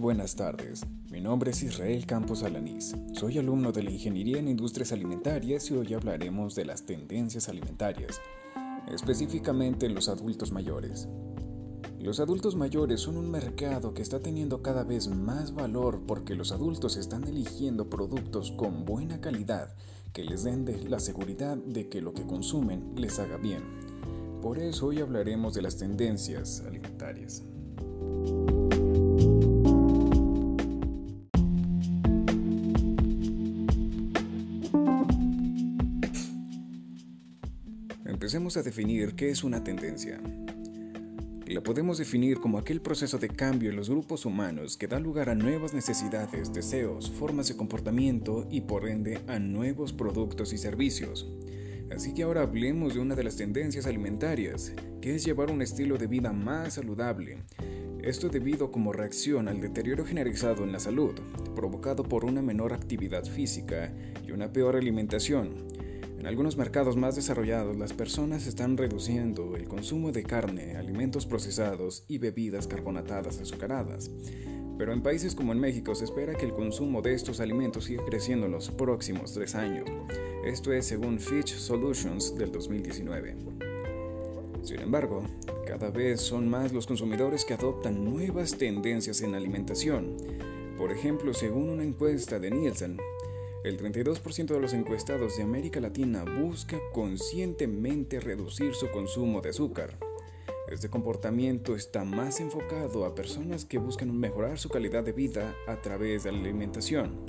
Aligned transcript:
buenas 0.00 0.34
tardes. 0.34 0.84
Mi 1.12 1.20
nombre 1.20 1.52
es 1.52 1.62
Israel 1.62 2.04
Campos 2.04 2.42
Alanís. 2.42 2.96
Soy 3.12 3.38
alumno 3.38 3.70
de 3.70 3.84
la 3.84 3.90
Ingeniería 3.92 4.38
en 4.38 4.48
Industrias 4.48 4.90
Alimentarias 4.90 5.70
y 5.70 5.74
hoy 5.74 5.94
hablaremos 5.94 6.56
de 6.56 6.64
las 6.64 6.84
tendencias 6.84 7.48
alimentarias, 7.48 8.20
específicamente 8.90 9.86
en 9.86 9.94
los 9.94 10.08
adultos 10.08 10.50
mayores. 10.50 11.06
Los 12.00 12.18
adultos 12.18 12.56
mayores 12.56 13.02
son 13.02 13.16
un 13.16 13.30
mercado 13.30 13.94
que 13.94 14.02
está 14.02 14.18
teniendo 14.18 14.60
cada 14.60 14.82
vez 14.82 15.06
más 15.06 15.54
valor 15.54 16.00
porque 16.04 16.34
los 16.34 16.50
adultos 16.50 16.96
están 16.96 17.22
eligiendo 17.28 17.88
productos 17.88 18.50
con 18.50 18.84
buena 18.84 19.20
calidad 19.20 19.76
que 20.12 20.24
les 20.24 20.42
den 20.42 20.66
la 20.88 20.98
seguridad 20.98 21.56
de 21.56 21.88
que 21.88 22.00
lo 22.00 22.12
que 22.12 22.26
consumen 22.26 22.92
les 22.96 23.20
haga 23.20 23.36
bien. 23.36 23.62
Por 24.42 24.58
eso 24.58 24.86
hoy 24.86 25.00
hablaremos 25.00 25.54
de 25.54 25.62
las 25.62 25.76
tendencias 25.76 26.60
alimentarias. 26.66 27.44
Empecemos 38.20 38.58
a 38.58 38.62
definir 38.62 39.14
qué 39.14 39.30
es 39.30 39.44
una 39.44 39.64
tendencia. 39.64 40.20
La 41.46 41.62
podemos 41.62 41.96
definir 41.96 42.38
como 42.38 42.58
aquel 42.58 42.82
proceso 42.82 43.16
de 43.16 43.30
cambio 43.30 43.70
en 43.70 43.76
los 43.76 43.88
grupos 43.88 44.26
humanos 44.26 44.76
que 44.76 44.86
da 44.86 45.00
lugar 45.00 45.30
a 45.30 45.34
nuevas 45.34 45.72
necesidades, 45.72 46.52
deseos, 46.52 47.10
formas 47.10 47.48
de 47.48 47.56
comportamiento 47.56 48.46
y 48.50 48.60
por 48.60 48.86
ende 48.86 49.22
a 49.26 49.38
nuevos 49.38 49.94
productos 49.94 50.52
y 50.52 50.58
servicios. 50.58 51.32
Así 51.90 52.12
que 52.12 52.24
ahora 52.24 52.42
hablemos 52.42 52.92
de 52.92 53.00
una 53.00 53.14
de 53.14 53.24
las 53.24 53.36
tendencias 53.36 53.86
alimentarias, 53.86 54.74
que 55.00 55.14
es 55.14 55.24
llevar 55.24 55.50
un 55.50 55.62
estilo 55.62 55.96
de 55.96 56.06
vida 56.06 56.30
más 56.30 56.74
saludable. 56.74 57.38
Esto 58.02 58.28
debido 58.28 58.70
como 58.70 58.92
reacción 58.92 59.48
al 59.48 59.62
deterioro 59.62 60.04
generalizado 60.04 60.62
en 60.62 60.72
la 60.72 60.78
salud, 60.78 61.14
provocado 61.56 62.02
por 62.02 62.26
una 62.26 62.42
menor 62.42 62.74
actividad 62.74 63.24
física 63.24 63.90
y 64.26 64.32
una 64.32 64.52
peor 64.52 64.76
alimentación, 64.76 65.54
en 66.20 66.26
algunos 66.26 66.58
mercados 66.58 66.98
más 66.98 67.16
desarrollados, 67.16 67.78
las 67.78 67.94
personas 67.94 68.46
están 68.46 68.76
reduciendo 68.76 69.56
el 69.56 69.66
consumo 69.66 70.12
de 70.12 70.22
carne, 70.22 70.76
alimentos 70.76 71.24
procesados 71.24 72.04
y 72.08 72.18
bebidas 72.18 72.66
carbonatadas 72.66 73.40
azucaradas. 73.40 74.10
Pero 74.76 74.92
en 74.92 75.02
países 75.02 75.34
como 75.34 75.52
en 75.52 75.60
México 75.60 75.94
se 75.94 76.04
espera 76.04 76.34
que 76.34 76.44
el 76.44 76.52
consumo 76.52 77.00
de 77.00 77.14
estos 77.14 77.40
alimentos 77.40 77.86
siga 77.86 78.04
creciendo 78.04 78.44
en 78.44 78.52
los 78.52 78.70
próximos 78.70 79.32
tres 79.32 79.54
años. 79.54 79.88
Esto 80.44 80.74
es 80.74 80.84
según 80.84 81.18
Fitch 81.18 81.54
Solutions 81.54 82.36
del 82.36 82.52
2019. 82.52 83.36
Sin 84.62 84.80
embargo, 84.80 85.24
cada 85.66 85.90
vez 85.90 86.20
son 86.20 86.50
más 86.50 86.70
los 86.74 86.86
consumidores 86.86 87.46
que 87.46 87.54
adoptan 87.54 88.04
nuevas 88.04 88.58
tendencias 88.58 89.22
en 89.22 89.34
alimentación. 89.34 90.18
Por 90.76 90.92
ejemplo, 90.92 91.32
según 91.32 91.70
una 91.70 91.82
encuesta 91.82 92.38
de 92.38 92.50
Nielsen, 92.50 92.98
el 93.62 93.78
32% 93.78 94.46
de 94.46 94.60
los 94.60 94.72
encuestados 94.72 95.36
de 95.36 95.42
América 95.42 95.80
Latina 95.80 96.24
busca 96.24 96.78
conscientemente 96.92 98.18
reducir 98.18 98.74
su 98.74 98.90
consumo 98.90 99.42
de 99.42 99.50
azúcar. 99.50 99.98
Este 100.70 100.88
comportamiento 100.88 101.76
está 101.76 102.04
más 102.04 102.40
enfocado 102.40 103.04
a 103.04 103.14
personas 103.14 103.66
que 103.66 103.78
buscan 103.78 104.16
mejorar 104.16 104.58
su 104.58 104.70
calidad 104.70 105.04
de 105.04 105.12
vida 105.12 105.54
a 105.66 105.76
través 105.82 106.24
de 106.24 106.32
la 106.32 106.38
alimentación. 106.38 107.20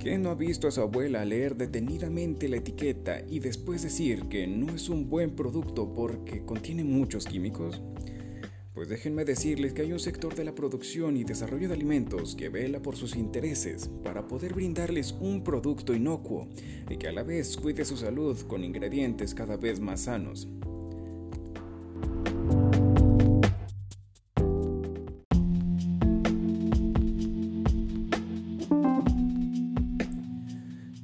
¿Quién 0.00 0.22
no 0.22 0.30
ha 0.30 0.34
visto 0.34 0.66
a 0.66 0.70
su 0.72 0.80
abuela 0.80 1.24
leer 1.24 1.56
detenidamente 1.56 2.48
la 2.48 2.56
etiqueta 2.56 3.20
y 3.28 3.38
después 3.38 3.82
decir 3.82 4.24
que 4.28 4.46
no 4.46 4.74
es 4.74 4.88
un 4.88 5.08
buen 5.08 5.36
producto 5.36 5.92
porque 5.92 6.44
contiene 6.44 6.82
muchos 6.82 7.26
químicos? 7.26 7.80
Pues 8.78 8.88
déjenme 8.88 9.24
decirles 9.24 9.72
que 9.72 9.82
hay 9.82 9.90
un 9.90 9.98
sector 9.98 10.36
de 10.36 10.44
la 10.44 10.54
producción 10.54 11.16
y 11.16 11.24
desarrollo 11.24 11.66
de 11.66 11.74
alimentos 11.74 12.36
que 12.36 12.48
vela 12.48 12.80
por 12.80 12.94
sus 12.94 13.16
intereses 13.16 13.90
para 14.04 14.28
poder 14.28 14.54
brindarles 14.54 15.16
un 15.18 15.42
producto 15.42 15.94
inocuo 15.94 16.46
y 16.88 16.96
que 16.96 17.08
a 17.08 17.12
la 17.12 17.24
vez 17.24 17.56
cuide 17.56 17.84
su 17.84 17.96
salud 17.96 18.38
con 18.42 18.62
ingredientes 18.62 19.34
cada 19.34 19.56
vez 19.56 19.80
más 19.80 20.02
sanos. 20.02 20.46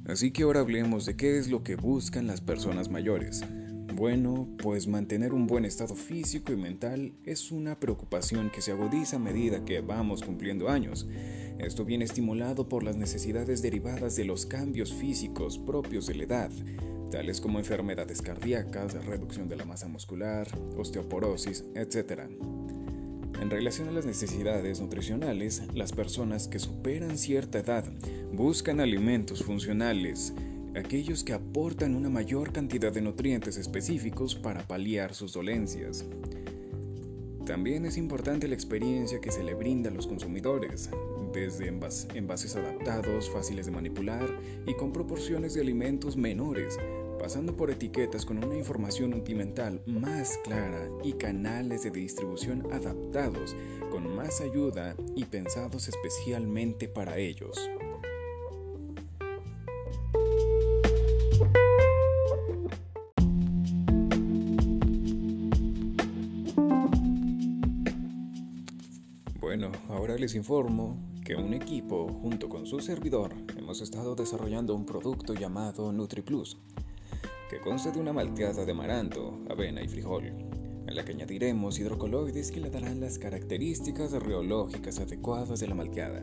Así 0.05 0.31
que 0.31 0.43
ahora 0.43 0.61
hablemos 0.61 1.05
de 1.05 1.17
qué 1.17 1.37
es 1.37 1.49
lo 1.49 1.61
que 1.61 1.75
buscan 1.75 2.25
las 2.25 2.39
personas 2.39 2.89
mayores. 2.89 3.43
Bueno, 3.95 4.49
pues 4.57 4.87
mantener 4.87 5.33
un 5.33 5.47
buen 5.47 5.63
estado 5.63 5.95
físico 5.95 6.51
y 6.51 6.57
mental 6.57 7.13
es 7.23 7.49
una 7.49 7.79
preocupación 7.79 8.49
que 8.49 8.59
se 8.59 8.73
agudiza 8.73 9.15
a 9.15 9.19
medida 9.19 9.63
que 9.63 9.79
vamos 9.79 10.21
cumpliendo 10.21 10.67
años. 10.67 11.07
Esto 11.59 11.85
viene 11.85 12.03
estimulado 12.03 12.67
por 12.67 12.83
las 12.83 12.97
necesidades 12.97 13.61
derivadas 13.61 14.17
de 14.17 14.25
los 14.25 14.45
cambios 14.45 14.93
físicos 14.93 15.57
propios 15.57 16.07
de 16.07 16.15
la 16.15 16.23
edad, 16.23 16.51
tales 17.09 17.39
como 17.39 17.57
enfermedades 17.57 18.21
cardíacas, 18.21 19.05
reducción 19.05 19.47
de 19.47 19.55
la 19.55 19.63
masa 19.63 19.87
muscular, 19.87 20.45
osteoporosis, 20.75 21.63
etc. 21.73 22.23
En 23.41 23.49
relación 23.49 23.87
a 23.87 23.91
las 23.91 24.05
necesidades 24.05 24.81
nutricionales, 24.81 25.63
las 25.73 25.93
personas 25.93 26.49
que 26.49 26.59
superan 26.59 27.17
cierta 27.17 27.59
edad 27.59 27.85
buscan 28.33 28.81
alimentos 28.81 29.41
funcionales, 29.41 30.33
aquellos 30.75 31.23
que 31.23 31.33
aportan 31.33 31.95
una 31.95 32.09
mayor 32.09 32.51
cantidad 32.51 32.91
de 32.91 33.01
nutrientes 33.01 33.57
específicos 33.57 34.35
para 34.35 34.67
paliar 34.67 35.13
sus 35.13 35.33
dolencias. 35.33 36.05
También 37.45 37.85
es 37.85 37.97
importante 37.97 38.47
la 38.47 38.55
experiencia 38.55 39.21
que 39.21 39.31
se 39.31 39.43
le 39.43 39.53
brinda 39.53 39.89
a 39.89 39.93
los 39.93 40.07
consumidores, 40.07 40.89
desde 41.31 41.67
envases 41.67 42.55
adaptados, 42.55 43.29
fáciles 43.29 43.67
de 43.67 43.71
manipular 43.71 44.27
y 44.65 44.73
con 44.73 44.91
proporciones 44.91 45.53
de 45.53 45.61
alimentos 45.61 46.17
menores, 46.17 46.79
pasando 47.19 47.55
por 47.55 47.69
etiquetas 47.69 48.25
con 48.25 48.43
una 48.43 48.57
información 48.57 49.11
nutrimental 49.11 49.81
más 49.85 50.37
clara 50.43 50.89
y 51.03 51.13
canales 51.13 51.83
de 51.83 51.91
distribución 51.91 52.67
adaptados 52.71 53.55
con 53.91 54.15
más 54.15 54.41
ayuda 54.41 54.95
y 55.15 55.25
pensados 55.25 55.87
especialmente 55.87 56.87
para 56.87 57.17
ellos. 57.17 57.69
Bueno, 69.57 69.71
ahora 69.87 70.17
les 70.17 70.35
informo 70.35 70.97
que 71.23 71.37
un 71.37 71.53
equipo 71.53 72.09
junto 72.09 72.49
con 72.49 72.65
su 72.65 72.81
servidor 72.81 73.33
hemos 73.57 73.79
estado 73.79 74.13
desarrollando 74.13 74.75
un 74.75 74.85
producto 74.85 75.33
llamado 75.33 75.93
NutriPlus, 75.93 76.57
que 77.49 77.61
consta 77.61 77.89
de 77.89 78.01
una 78.01 78.11
malteada 78.11 78.65
de 78.65 78.73
amaranto, 78.73 79.39
avena 79.49 79.81
y 79.81 79.87
frijol, 79.87 80.25
en 80.25 80.93
la 80.93 81.05
que 81.05 81.13
añadiremos 81.13 81.79
hidrocoloides 81.79 82.51
que 82.51 82.59
le 82.59 82.69
darán 82.69 82.99
las 82.99 83.17
características 83.17 84.11
reológicas 84.11 84.99
adecuadas 84.99 85.61
de 85.61 85.67
la 85.69 85.75
malteada. 85.75 86.21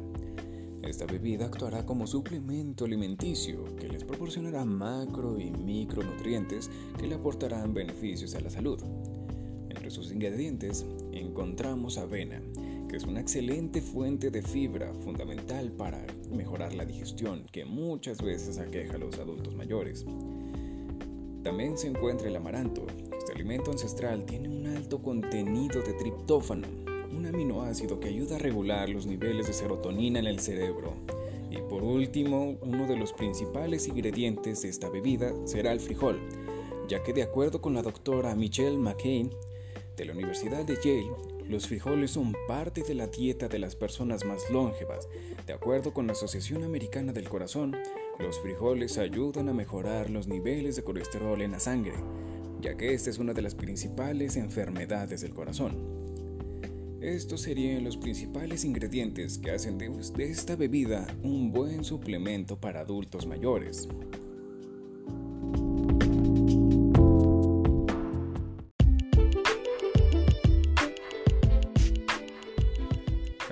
Esta 0.82 1.06
bebida 1.06 1.47
actuará 1.47 1.87
como 1.87 2.06
suplemento 2.06 2.84
alimenticio 2.84 3.64
que 3.76 3.88
les 3.88 4.04
proporcionará 4.04 4.66
macro 4.66 5.41
y 5.41 5.50
micronutrientes 5.50 6.70
que 6.99 7.06
le 7.06 7.14
aportarán 7.14 7.72
beneficios 7.72 8.34
a 8.34 8.41
la 8.41 8.50
salud. 8.50 8.78
Entre 9.70 9.91
sus 9.91 10.12
ingredientes 10.12 10.84
encontramos 11.12 11.97
avena, 11.97 12.43
es 12.97 13.04
una 13.04 13.20
excelente 13.20 13.80
fuente 13.80 14.30
de 14.30 14.42
fibra 14.42 14.92
fundamental 14.92 15.72
para 15.72 16.04
mejorar 16.30 16.75
la 16.75 16.84
digestión 16.84 17.47
que 17.50 17.64
muchas 17.64 18.20
veces 18.20 18.58
aqueja 18.58 18.96
a 18.96 18.99
los 18.99 19.19
adultos 19.19 19.55
mayores. 19.55 20.05
También 21.43 21.78
se 21.78 21.88
encuentra 21.88 22.28
el 22.28 22.37
amaranto. 22.37 22.87
Este 23.19 23.32
alimento 23.32 23.70
ancestral 23.70 24.25
tiene 24.26 24.49
un 24.49 24.66
alto 24.66 25.02
contenido 25.02 25.81
de 25.81 25.94
triptófano, 25.94 26.69
un 27.11 27.26
aminoácido 27.26 27.99
que 27.99 28.08
ayuda 28.08 28.37
a 28.37 28.38
regular 28.38 28.88
los 28.90 29.06
niveles 29.06 29.46
de 29.46 29.55
serotonina 29.55 30.19
en 30.19 30.26
el 30.26 30.38
cerebro. 30.38 30.93
Y 31.50 31.56
por 31.69 31.82
último, 31.82 32.56
uno 32.62 32.87
de 32.87 32.96
los 32.96 33.12
principales 33.12 33.88
ingredientes 33.88 34.62
de 34.62 34.69
esta 34.69 34.90
bebida 34.90 35.32
será 35.46 35.72
el 35.72 35.81
frijol, 35.81 36.20
ya 36.88 37.02
que 37.02 37.12
de 37.12 37.22
acuerdo 37.22 37.61
con 37.61 37.75
la 37.75 37.82
doctora 37.82 38.34
Michelle 38.34 38.76
McCain 38.76 39.31
de 39.96 40.04
la 40.04 40.12
Universidad 40.12 40.64
de 40.64 40.76
Yale, 40.76 41.10
los 41.48 41.66
frijoles 41.66 42.12
son 42.12 42.34
parte 42.48 42.82
de 42.82 42.94
la 42.94 43.06
dieta 43.06 43.48
de 43.48 43.58
las 43.58 43.76
personas 43.76 44.24
más 44.24 44.48
longevas. 44.50 45.08
De 45.46 45.52
acuerdo 45.52 45.92
con 45.92 46.06
la 46.06 46.12
Asociación 46.12 46.64
Americana 46.64 47.12
del 47.12 47.28
Corazón, 47.28 47.76
los 48.18 48.40
frijoles 48.40 48.98
ayudan 48.98 49.48
a 49.48 49.52
mejorar 49.52 50.08
los 50.08 50.28
niveles 50.28 50.76
de 50.76 50.84
colesterol 50.84 51.40
en 51.42 51.52
la 51.52 51.60
sangre, 51.60 51.94
ya 52.60 52.76
que 52.76 52.94
esta 52.94 53.10
es 53.10 53.18
una 53.18 53.34
de 53.34 53.42
las 53.42 53.54
principales 53.54 54.36
enfermedades 54.36 55.20
del 55.20 55.34
corazón. 55.34 55.76
Estos 57.00 57.42
serían 57.42 57.82
los 57.82 57.96
principales 57.96 58.64
ingredientes 58.64 59.36
que 59.36 59.50
hacen 59.50 59.76
de 59.76 59.90
esta 60.24 60.54
bebida 60.54 61.06
un 61.24 61.50
buen 61.50 61.84
suplemento 61.84 62.56
para 62.56 62.80
adultos 62.80 63.26
mayores. 63.26 63.88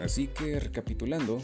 Así 0.00 0.28
que 0.28 0.58
recapitulando, 0.58 1.40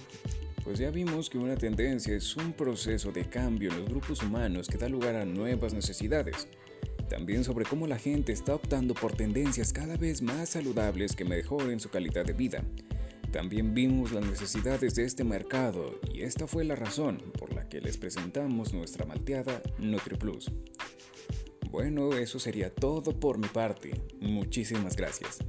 pues 0.64 0.78
ya 0.78 0.90
vimos 0.90 1.30
que 1.30 1.38
una 1.38 1.56
tendencia 1.56 2.16
es 2.16 2.36
un 2.36 2.52
proceso 2.52 3.12
de 3.12 3.28
cambio 3.28 3.70
en 3.70 3.80
los 3.80 3.88
grupos 3.88 4.22
humanos 4.22 4.66
que 4.68 4.78
da 4.78 4.88
lugar 4.88 5.14
a 5.14 5.24
nuevas 5.24 5.74
necesidades. 5.74 6.48
También 7.08 7.44
sobre 7.44 7.66
cómo 7.66 7.86
la 7.86 7.98
gente 7.98 8.32
está 8.32 8.54
optando 8.54 8.94
por 8.94 9.12
tendencias 9.12 9.72
cada 9.72 9.96
vez 9.96 10.22
más 10.22 10.48
saludables 10.48 11.14
que 11.14 11.24
mejoren 11.24 11.78
su 11.78 11.90
calidad 11.90 12.24
de 12.24 12.32
vida. 12.32 12.64
También 13.30 13.74
vimos 13.74 14.12
las 14.12 14.24
necesidades 14.24 14.94
de 14.94 15.04
este 15.04 15.22
mercado 15.22 16.00
y 16.12 16.22
esta 16.22 16.46
fue 16.46 16.64
la 16.64 16.74
razón 16.74 17.18
por 17.38 17.54
la 17.54 17.68
que 17.68 17.80
les 17.80 17.98
presentamos 17.98 18.72
nuestra 18.72 19.04
malteada 19.04 19.62
NutriPlus. 19.78 20.50
Bueno, 21.70 22.14
eso 22.14 22.38
sería 22.38 22.74
todo 22.74 23.20
por 23.20 23.38
mi 23.38 23.48
parte. 23.48 24.00
Muchísimas 24.20 24.96
gracias. 24.96 25.40